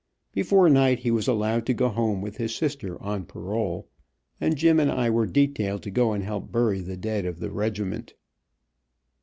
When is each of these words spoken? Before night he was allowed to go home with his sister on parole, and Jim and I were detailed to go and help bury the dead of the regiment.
Before 0.31 0.67
night 0.67 1.01
he 1.01 1.11
was 1.11 1.27
allowed 1.27 1.67
to 1.67 1.75
go 1.75 1.87
home 1.89 2.23
with 2.23 2.37
his 2.37 2.55
sister 2.55 2.99
on 3.03 3.23
parole, 3.23 3.87
and 4.39 4.57
Jim 4.57 4.79
and 4.79 4.91
I 4.91 5.11
were 5.11 5.27
detailed 5.27 5.83
to 5.83 5.91
go 5.91 6.13
and 6.13 6.23
help 6.23 6.51
bury 6.51 6.81
the 6.81 6.97
dead 6.97 7.23
of 7.23 7.37
the 7.39 7.51
regiment. 7.51 8.15